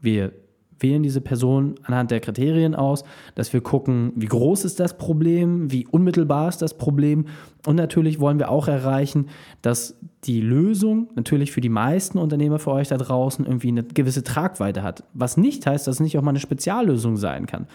Wir 0.00 0.32
wählen 0.80 1.02
diese 1.02 1.20
Person 1.20 1.74
anhand 1.82 2.10
der 2.10 2.20
Kriterien 2.20 2.74
aus, 2.74 3.04
dass 3.34 3.52
wir 3.52 3.60
gucken, 3.60 4.12
wie 4.16 4.26
groß 4.26 4.64
ist 4.64 4.80
das 4.80 4.96
Problem, 4.96 5.70
wie 5.72 5.86
unmittelbar 5.86 6.48
ist 6.48 6.62
das 6.62 6.76
Problem 6.76 7.26
und 7.66 7.76
natürlich 7.76 8.20
wollen 8.20 8.38
wir 8.38 8.50
auch 8.50 8.68
erreichen, 8.68 9.26
dass 9.62 9.98
die 10.24 10.40
Lösung 10.40 11.08
natürlich 11.14 11.52
für 11.52 11.60
die 11.60 11.68
meisten 11.68 12.18
Unternehmer 12.18 12.58
für 12.58 12.72
euch 12.72 12.88
da 12.88 12.96
draußen 12.96 13.44
irgendwie 13.44 13.68
eine 13.68 13.84
gewisse 13.84 14.24
Tragweite 14.24 14.82
hat. 14.82 15.04
Was 15.14 15.36
nicht 15.36 15.66
heißt, 15.66 15.86
dass 15.86 15.96
es 15.96 16.00
nicht 16.00 16.18
auch 16.18 16.22
mal 16.22 16.30
eine 16.30 16.40
Speziallösung 16.40 17.16
sein 17.16 17.46
kann. 17.46 17.66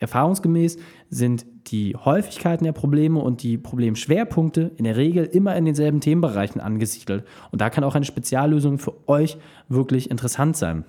Erfahrungsgemäß 0.00 0.78
sind 1.10 1.44
die 1.66 1.94
Häufigkeiten 1.94 2.64
der 2.64 2.72
Probleme 2.72 3.20
und 3.20 3.42
die 3.42 3.58
Problemschwerpunkte 3.58 4.72
in 4.76 4.84
der 4.84 4.96
Regel 4.96 5.24
immer 5.24 5.54
in 5.56 5.66
denselben 5.66 6.00
Themenbereichen 6.00 6.60
angesiedelt. 6.60 7.24
Und 7.50 7.60
da 7.60 7.68
kann 7.68 7.84
auch 7.84 7.94
eine 7.94 8.06
Speziallösung 8.06 8.78
für 8.78 9.08
euch 9.08 9.36
wirklich 9.68 10.10
interessant 10.10 10.56
sein. 10.56 10.84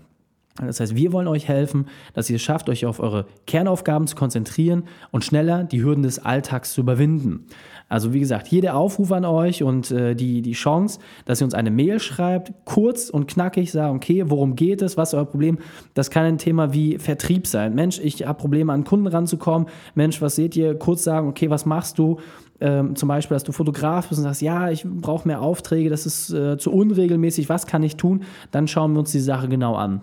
Das 0.58 0.80
heißt, 0.80 0.96
wir 0.96 1.14
wollen 1.14 1.28
euch 1.28 1.48
helfen, 1.48 1.88
dass 2.14 2.30
ihr 2.30 2.36
es 2.36 2.42
schafft, 2.42 2.70
euch 2.70 2.86
auf 2.86 3.00
eure 3.00 3.26
Kernaufgaben 3.48 4.06
zu 4.06 4.16
konzentrieren 4.16 4.84
und 5.12 5.24
schneller 5.24 5.64
die 5.64 5.82
Hürden 5.82 6.04
des 6.04 6.20
Alltags 6.20 6.74
zu 6.74 6.82
überwinden. 6.82 7.46
Also 7.88 8.14
wie 8.14 8.20
gesagt, 8.20 8.48
hier 8.48 8.62
der 8.62 8.78
Aufruf 8.78 9.12
an 9.12 9.26
euch 9.26 9.64
und 9.64 9.92
äh, 9.92 10.16
die, 10.16 10.42
die 10.42 10.54
Chance, 10.54 11.00
dass 11.26 11.42
ihr 11.42 11.46
uns 11.46 11.54
eine 11.54 11.72
Mail 11.72 12.00
schreibt, 12.00 12.54
kurz 12.66 13.10
und 13.10 13.28
knackig 13.28 13.72
sagen, 13.72 13.98
okay, 13.98 14.24
worum 14.28 14.56
geht 14.56 14.82
es, 14.82 14.98
was 14.98 15.10
ist 15.10 15.14
euer 15.14 15.26
Problem? 15.26 15.58
Das 15.94 16.10
kann 16.10 16.26
ein 16.26 16.38
Thema 16.38 16.74
wie 16.74 16.98
Vertrieb 17.00 17.48
sein. 17.48 17.76
Mensch, 17.76 18.00
ich 18.00 18.26
habe 18.26 18.40
Probleme 18.40 18.72
an 18.72 18.84
Kunden 18.84 19.08
ranzukommen. 19.08 19.68
Mensch, 19.94 20.22
was 20.22 20.36
seht 20.36 20.56
ihr? 20.56 20.78
Kurz 20.78 21.04
sagen, 21.04 21.28
okay, 21.28 21.50
was 21.50 21.66
machst 21.66 21.98
du? 21.98 22.20
Ähm, 22.62 22.96
zum 22.96 23.10
Beispiel, 23.10 23.36
dass 23.36 23.44
du 23.44 23.52
Fotograf 23.52 24.08
bist 24.08 24.20
und 24.20 24.24
sagst, 24.24 24.42
ja, 24.42 24.70
ich 24.70 24.86
brauche 24.86 25.28
mehr 25.28 25.42
Aufträge, 25.42 25.90
das 25.90 26.06
ist 26.06 26.32
äh, 26.32 26.58
zu 26.58 26.72
unregelmäßig, 26.72 27.50
was 27.50 27.66
kann 27.66 27.84
ich 27.84 27.98
tun? 27.98 28.24
Dann 28.52 28.68
schauen 28.68 28.94
wir 28.94 29.00
uns 29.00 29.12
die 29.12 29.20
Sache 29.20 29.50
genau 29.50 29.76
an. 29.76 30.02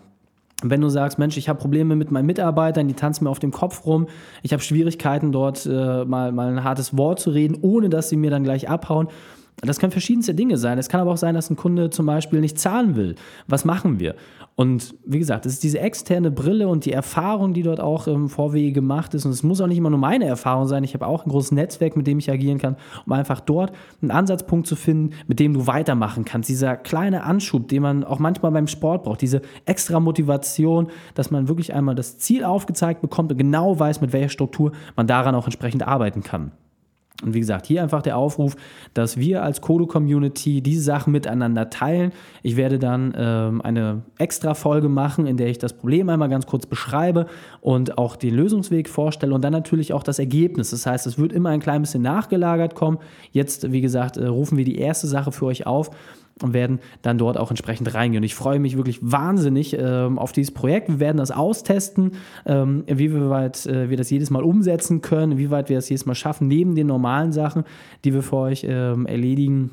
Wenn 0.63 0.81
du 0.81 0.89
sagst, 0.89 1.19
Mensch, 1.19 1.37
ich 1.37 1.49
habe 1.49 1.61
Probleme 1.61 1.95
mit 1.95 2.11
meinen 2.11 2.27
Mitarbeitern, 2.27 2.89
die 2.89 2.95
tanzen 2.95 3.25
mir 3.25 3.31
auf 3.31 3.39
dem 3.39 3.53
Kopf 3.53 3.87
rum, 3.87 4.09
ich 4.43 4.53
habe 4.53 4.63
Schwierigkeiten 4.63 5.31
dort 5.31 5.67
äh, 5.67 6.05
mal, 6.05 6.33
mal 6.33 6.49
ein 6.49 6.65
hartes 6.65 6.97
Wort 6.97 7.21
zu 7.21 7.31
reden, 7.31 7.59
ohne 7.63 7.89
dass 7.89 8.09
sie 8.09 8.17
mir 8.17 8.31
dann 8.31 8.43
gleich 8.43 8.69
abhauen, 8.69 9.09
das 9.61 9.81
können 9.81 9.93
verschiedenste 9.93 10.35
Dinge 10.35 10.57
sein. 10.57 10.79
Es 10.79 10.89
kann 10.89 11.01
aber 11.01 11.13
auch 11.13 11.19
sein, 11.19 11.35
dass 11.35 11.51
ein 11.51 11.57
Kunde 11.57 11.91
zum 11.91 12.07
Beispiel 12.07 12.41
nicht 12.41 12.59
zahlen 12.59 12.97
will. 12.97 13.17
Was 13.49 13.65
machen 13.65 13.99
wir? 13.99 14.15
Und 14.59 14.97
wie 15.07 15.21
gesagt, 15.21 15.47
es 15.47 15.53
ist 15.53 15.63
diese 15.63 15.79
externe 15.79 16.33
Brille 16.33 16.67
und 16.67 16.85
die 16.85 16.91
Erfahrung, 16.91 17.55
die 17.55 17.63
dort 17.63 17.79
auch 17.79 18.09
im 18.09 18.29
Vorwege 18.29 18.73
gemacht 18.73 19.15
ist. 19.15 19.25
Und 19.25 19.31
es 19.31 19.45
muss 19.45 19.61
auch 19.61 19.69
nicht 19.69 19.79
immer 19.79 19.89
nur 19.89 20.01
meine 20.01 20.25
Erfahrung 20.25 20.67
sein. 20.67 20.83
Ich 20.83 20.95
habe 20.95 21.07
auch 21.07 21.25
ein 21.25 21.31
großes 21.31 21.53
Netzwerk, 21.53 21.97
mit 21.97 22.09
dem 22.09 22.19
ich 22.19 22.29
agieren 22.29 22.59
kann, 22.59 22.75
um 23.07 23.13
einfach 23.13 23.39
dort 23.39 23.71
einen 24.03 24.11
Ansatzpunkt 24.11 24.67
zu 24.67 24.75
finden, 24.75 25.15
mit 25.29 25.39
dem 25.39 25.55
du 25.55 25.69
weitermachen 25.69 26.25
kannst. 26.25 26.49
Dieser 26.49 26.77
kleine 26.77 27.23
Anschub, 27.23 27.69
den 27.69 27.83
man 27.83 28.03
auch 28.03 28.19
manchmal 28.19 28.51
beim 28.51 28.67
Sport 28.67 29.05
braucht. 29.05 29.23
Diese 29.23 29.43
extra 29.65 30.01
Motivation, 30.01 30.89
dass 31.15 31.31
man 31.31 31.47
wirklich 31.47 31.73
einmal 31.73 31.95
das 31.95 32.19
Ziel 32.19 32.43
aufgezeigt 32.43 33.01
bekommt 33.01 33.31
und 33.31 33.39
genau 33.39 33.79
weiß, 33.79 34.01
mit 34.01 34.13
welcher 34.13 34.31
Struktur 34.31 34.73
man 34.97 35.07
daran 35.07 35.37
auch 35.37 35.45
entsprechend 35.45 35.87
arbeiten 35.87 36.25
kann. 36.25 36.51
Und 37.25 37.35
wie 37.35 37.41
gesagt, 37.41 37.67
hier 37.67 37.83
einfach 37.83 38.01
der 38.01 38.17
Aufruf, 38.17 38.55
dass 38.95 39.17
wir 39.17 39.43
als 39.43 39.61
Kodo-Community 39.61 40.63
diese 40.63 40.83
Sachen 40.83 41.13
miteinander 41.13 41.69
teilen. 41.69 42.13
Ich 42.45 42.57
werde 42.57 42.79
dann 42.79 43.13
ähm, 43.17 43.61
eine 43.61 44.03
extra 44.19 44.55
Folge 44.55 44.89
machen, 44.89 45.27
in 45.27 45.37
der 45.37 45.49
ich 45.49 45.59
das 45.59 45.73
Problem 45.73 46.09
einmal 46.11 46.29
ganz 46.29 46.47
kurz 46.47 46.67
beschreibe 46.67 47.27
und 47.61 47.99
auch 47.99 48.15
den 48.15 48.35
Lösungsweg 48.35 48.89
vorstelle 48.89 49.35
und 49.35 49.43
dann 49.43 49.53
natürlich 49.53 49.93
auch 49.93 50.05
das 50.05 50.21
Ergebnis. 50.21 50.71
Das 50.71 50.87
heißt, 50.87 51.09
es 51.09 51.19
wird 51.19 51.33
immer 51.33 51.51
ein 51.51 51.61
klein 51.61 51.81
bisschen 51.83 52.03
nachgelagert 52.03 52.77
kommen. 52.77 52.99
Jetzt, 53.33 53.73
wie 53.73 53.81
gesagt, 53.81 54.17
äh, 54.17 54.27
rufen 54.27 54.57
wir 54.57 54.65
die 54.65 54.79
erste 54.79 55.09
Sache 55.09 55.33
für 55.33 55.47
euch 55.47 55.67
auf 55.67 55.91
und 56.43 56.55
werden 56.55 56.81
dann 57.03 57.19
dort 57.19 57.37
auch 57.37 57.51
entsprechend 57.51 57.93
reingehen. 57.95 58.23
Und 58.23 58.25
ich 58.25 58.35
freue 58.35 58.59
mich 58.59 58.77
wirklich 58.77 58.99
wahnsinnig 59.01 59.77
ähm, 59.79 60.19
auf 60.19 60.33
dieses 60.33 60.53
Projekt. 60.53 60.89
Wir 60.89 61.01
werden 61.01 61.19
das 61.19 61.31
austesten, 61.31 62.13
ähm, 62.47 62.85
wie 62.87 63.13
weit 63.31 63.67
äh, 63.67 63.91
wir 63.91 63.97
das 63.97 64.11
jedes 64.11 64.31
Mal 64.31 64.43
umsetzen 64.43 65.03
können, 65.03 65.39
wie 65.39 65.51
weit 65.51 65.69
wir 65.69 65.77
das 65.77 65.89
jedes 65.89 66.07
Mal 66.07 66.15
schaffen, 66.15 66.49
neben 66.49 66.75
den 66.75 66.87
normalen 66.87 67.33
Sachen, 67.33 67.65
die 68.05 68.15
wir 68.15 68.23
für 68.23 68.37
euch 68.37 68.65
ähm, 68.69 69.07
erledigen 69.07 69.71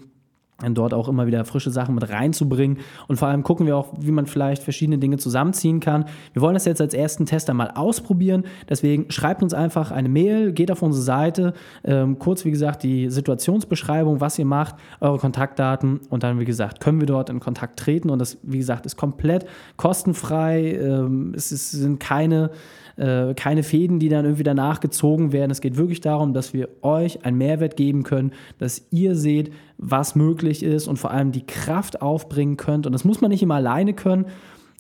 dort 0.62 0.94
auch 0.94 1.10
immer 1.10 1.28
wieder 1.28 1.44
frische 1.46 1.70
Sachen 1.70 1.96
mit 1.96 2.10
reinzubringen. 2.10 2.78
Und 3.08 3.18
vor 3.18 3.28
allem 3.28 3.44
gucken 3.44 3.66
wir 3.66 3.76
auch, 3.76 3.94
wie 4.00 4.12
man 4.12 4.26
vielleicht 4.26 4.64
verschiedene 4.64 4.98
Dinge 4.98 5.18
zusammenziehen 5.18 5.80
kann. 5.80 6.06
Wir 6.34 6.42
wollen 6.42 6.54
das 6.54 6.66
jetzt 6.66 6.82
als 6.82 6.94
ersten 6.94 7.26
Tester 7.26 7.54
mal 7.54 7.72
ausprobieren. 7.72 8.46
Deswegen 8.70 9.12
schreibt 9.12 9.44
uns 9.44 9.54
einfach 9.54 9.92
eine 9.92 10.08
Mail, 10.08 10.54
geht 10.54 10.72
auf 10.72 10.82
unsere 10.82 11.04
Seite, 11.04 11.54
ähm, 11.84 12.20
kurz 12.20 12.46
wie 12.46 12.52
gesagt 12.52 12.84
die 12.84 13.10
Situationsbeschreibung, 13.10 14.22
was 14.22 14.40
ihr 14.40 14.46
macht, 14.46 14.76
eure 15.02 15.18
Kontaktdaten 15.18 16.00
und 16.10 16.24
dann 16.24 16.40
wie 16.40 16.46
gesagt 16.46 16.80
können 16.80 17.00
wir 17.00 17.08
dort 17.08 17.30
in 17.30 17.40
Kontakt 17.40 17.78
treten. 17.78 18.10
Und 18.10 18.20
das 18.20 18.38
wie 18.44 18.58
gesagt 18.58 18.86
ist 18.86 18.96
komplett 18.96 19.46
kostenfrei. 19.76 20.74
Ähm, 20.76 21.34
es, 21.36 21.52
es 21.52 21.72
sind 21.72 22.00
keine 22.00 22.52
äh, 22.98 23.34
keine 23.34 23.64
Fäden, 23.64 24.00
die 24.00 24.10
dann 24.10 24.25
irgendwie 24.25 24.44
danach 24.44 24.80
gezogen 24.80 25.32
werden. 25.32 25.52
Es 25.52 25.62
geht 25.62 25.78
wirklich 25.78 26.02
darum, 26.02 26.34
dass 26.34 26.54
wir 26.54 26.70
euch 26.82 27.25
einen 27.25 27.38
Mehrwert 27.38 27.75
geben 27.75 28.04
können, 28.04 28.32
dass 28.58 28.88
ihr 28.92 29.16
seht, 29.16 29.52
was 29.78 30.16
möglich 30.16 30.64
ist 30.64 30.88
und 30.88 30.98
vor 30.98 31.12
allem 31.12 31.32
die 31.32 31.46
Kraft 31.46 32.02
aufbringen 32.02 32.58
könnt. 32.58 32.86
Und 32.86 32.94
das 32.94 33.04
muss 33.04 33.22
man 33.22 33.32
nicht 33.32 33.44
immer 33.44 33.56
alleine 33.56 33.94
können, 33.94 34.25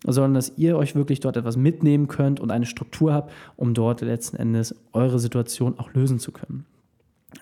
sondern 0.05 0.35
dass 0.35 0.53
ihr 0.57 0.77
euch 0.77 0.95
wirklich 0.95 1.19
dort 1.19 1.37
etwas 1.37 1.57
mitnehmen 1.57 2.07
könnt 2.07 2.39
und 2.39 2.51
eine 2.51 2.65
Struktur 2.65 3.13
habt, 3.13 3.31
um 3.55 3.73
dort 3.73 4.01
letzten 4.01 4.37
Endes 4.37 4.75
eure 4.93 5.19
Situation 5.19 5.79
auch 5.79 5.93
lösen 5.93 6.19
zu 6.19 6.31
können. 6.31 6.65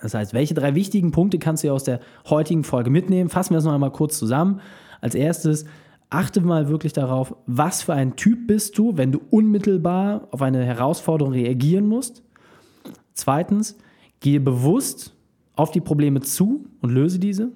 Das 0.01 0.13
heißt, 0.13 0.33
welche 0.33 0.53
drei 0.53 0.75
wichtigen 0.75 1.11
Punkte 1.11 1.39
kannst 1.39 1.63
du 1.63 1.71
aus 1.71 1.83
der 1.83 1.99
heutigen 2.29 2.63
Folge 2.63 2.89
mitnehmen? 2.89 3.29
Fassen 3.29 3.53
wir 3.53 3.59
es 3.59 3.65
noch 3.65 3.73
einmal 3.73 3.91
kurz 3.91 4.17
zusammen. 4.17 4.59
Als 5.01 5.15
erstes, 5.15 5.65
achte 6.13 6.41
mal 6.41 6.69
wirklich 6.69 6.93
darauf, 6.93 7.35
was 7.47 7.81
für 7.81 7.93
ein 7.93 8.15
Typ 8.15 8.47
bist 8.47 8.77
du, 8.77 8.97
wenn 8.97 9.11
du 9.11 9.21
unmittelbar 9.29 10.27
auf 10.31 10.41
eine 10.41 10.63
Herausforderung 10.63 11.33
reagieren 11.33 11.87
musst. 11.87 12.23
Zweitens, 13.13 13.77
gehe 14.19 14.39
bewusst 14.39 15.15
auf 15.55 15.71
die 15.71 15.81
Probleme 15.81 16.21
zu 16.21 16.65
und 16.81 16.91
löse 16.91 17.19
diese. 17.19 17.51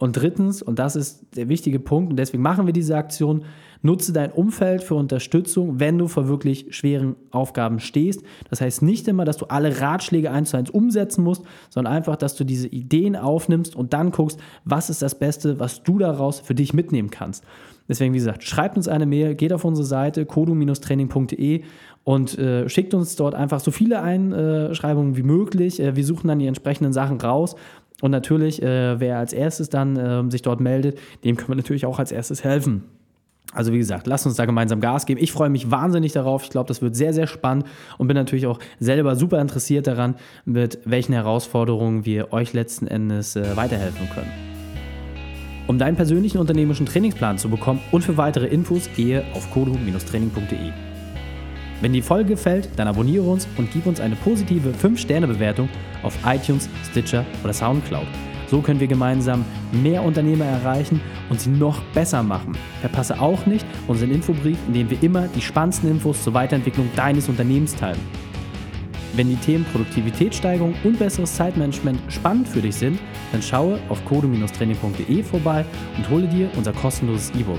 Und 0.00 0.14
drittens, 0.14 0.62
und 0.62 0.78
das 0.78 0.96
ist 0.96 1.26
der 1.36 1.50
wichtige 1.50 1.78
Punkt, 1.78 2.10
und 2.10 2.16
deswegen 2.16 2.42
machen 2.42 2.64
wir 2.64 2.72
diese 2.72 2.96
Aktion, 2.96 3.44
nutze 3.82 4.14
dein 4.14 4.32
Umfeld 4.32 4.82
für 4.82 4.94
Unterstützung, 4.94 5.78
wenn 5.78 5.98
du 5.98 6.08
vor 6.08 6.26
wirklich 6.26 6.74
schweren 6.74 7.16
Aufgaben 7.30 7.80
stehst. 7.80 8.22
Das 8.48 8.62
heißt 8.62 8.80
nicht 8.80 9.06
immer, 9.08 9.26
dass 9.26 9.36
du 9.36 9.44
alle 9.46 9.78
Ratschläge 9.78 10.30
eins 10.30 10.50
zu 10.50 10.56
eins 10.56 10.70
umsetzen 10.70 11.22
musst, 11.22 11.44
sondern 11.68 11.92
einfach, 11.92 12.16
dass 12.16 12.34
du 12.34 12.44
diese 12.44 12.68
Ideen 12.68 13.14
aufnimmst 13.14 13.76
und 13.76 13.92
dann 13.92 14.10
guckst, 14.10 14.40
was 14.64 14.88
ist 14.88 15.02
das 15.02 15.18
Beste, 15.18 15.60
was 15.60 15.82
du 15.82 15.98
daraus 15.98 16.40
für 16.40 16.54
dich 16.54 16.72
mitnehmen 16.72 17.10
kannst. 17.10 17.44
Deswegen, 17.86 18.14
wie 18.14 18.18
gesagt, 18.18 18.42
schreibt 18.44 18.78
uns 18.78 18.88
eine 18.88 19.04
Mail, 19.04 19.34
geht 19.34 19.52
auf 19.52 19.66
unsere 19.66 19.86
Seite 19.86 20.24
kodu-training.de 20.24 21.62
und 22.04 22.38
äh, 22.38 22.68
schickt 22.68 22.94
uns 22.94 23.16
dort 23.16 23.34
einfach 23.34 23.60
so 23.60 23.70
viele 23.70 24.00
Einschreibungen 24.00 25.16
wie 25.16 25.22
möglich. 25.22 25.80
Äh, 25.80 25.96
wir 25.96 26.04
suchen 26.04 26.28
dann 26.28 26.38
die 26.38 26.46
entsprechenden 26.46 26.92
Sachen 26.92 27.20
raus 27.20 27.56
und 28.00 28.10
natürlich, 28.10 28.62
äh, 28.62 28.98
wer 29.00 29.18
als 29.18 29.32
erstes 29.32 29.68
dann 29.68 29.96
äh, 29.96 30.30
sich 30.30 30.42
dort 30.42 30.60
meldet, 30.60 30.98
dem 31.24 31.36
können 31.36 31.50
wir 31.50 31.56
natürlich 31.56 31.86
auch 31.86 31.98
als 31.98 32.12
erstes 32.12 32.44
helfen. 32.44 32.84
Also 33.52 33.72
wie 33.72 33.78
gesagt, 33.78 34.06
lasst 34.06 34.26
uns 34.26 34.36
da 34.36 34.46
gemeinsam 34.46 34.80
Gas 34.80 35.06
geben. 35.06 35.20
Ich 35.20 35.32
freue 35.32 35.50
mich 35.50 35.70
wahnsinnig 35.70 36.12
darauf. 36.12 36.44
Ich 36.44 36.50
glaube, 36.50 36.68
das 36.68 36.82
wird 36.82 36.94
sehr, 36.94 37.12
sehr 37.12 37.26
spannend 37.26 37.66
und 37.98 38.06
bin 38.06 38.16
natürlich 38.16 38.46
auch 38.46 38.60
selber 38.78 39.16
super 39.16 39.40
interessiert 39.40 39.86
daran, 39.88 40.14
mit 40.44 40.78
welchen 40.84 41.14
Herausforderungen 41.14 42.04
wir 42.04 42.32
euch 42.32 42.52
letzten 42.52 42.86
Endes 42.86 43.34
äh, 43.34 43.56
weiterhelfen 43.56 44.08
können. 44.14 44.30
Um 45.66 45.78
deinen 45.78 45.96
persönlichen 45.96 46.38
unternehmerischen 46.38 46.86
Trainingsplan 46.86 47.38
zu 47.38 47.48
bekommen 47.48 47.80
und 47.90 48.02
für 48.02 48.16
weitere 48.16 48.46
Infos 48.46 48.88
gehe 48.96 49.24
auf 49.34 49.50
kodu-training.de. 49.52 50.89
Wenn 51.80 51.94
die 51.94 52.02
Folge 52.02 52.30
gefällt, 52.30 52.68
dann 52.76 52.88
abonniere 52.88 53.24
uns 53.24 53.48
und 53.56 53.72
gib 53.72 53.86
uns 53.86 54.00
eine 54.00 54.14
positive 54.16 54.70
5-Sterne-Bewertung 54.70 55.68
auf 56.02 56.14
iTunes, 56.26 56.68
Stitcher 56.90 57.24
oder 57.42 57.54
Soundcloud. 57.54 58.06
So 58.48 58.60
können 58.60 58.80
wir 58.80 58.86
gemeinsam 58.86 59.44
mehr 59.72 60.02
Unternehmer 60.02 60.44
erreichen 60.44 61.00
und 61.30 61.40
sie 61.40 61.50
noch 61.50 61.80
besser 61.94 62.22
machen. 62.22 62.58
Verpasse 62.80 63.20
auch 63.20 63.46
nicht 63.46 63.64
unseren 63.86 64.10
Infobrief, 64.10 64.58
in 64.66 64.74
dem 64.74 64.90
wir 64.90 65.02
immer 65.02 65.28
die 65.28 65.40
spannendsten 65.40 65.88
Infos 65.88 66.22
zur 66.22 66.34
Weiterentwicklung 66.34 66.90
deines 66.96 67.28
Unternehmens 67.28 67.74
teilen. 67.76 68.00
Wenn 69.14 69.28
die 69.28 69.36
Themen 69.36 69.64
Produktivitätssteigerung 69.72 70.74
und 70.84 70.98
besseres 70.98 71.34
Zeitmanagement 71.34 72.00
spannend 72.08 72.46
für 72.46 72.60
dich 72.60 72.76
sind, 72.76 72.98
dann 73.32 73.42
schaue 73.42 73.78
auf 73.88 74.04
kodo-training.de 74.04 75.22
vorbei 75.22 75.64
und 75.96 76.10
hole 76.10 76.26
dir 76.28 76.50
unser 76.56 76.72
kostenloses 76.72 77.30
E-Book. 77.38 77.58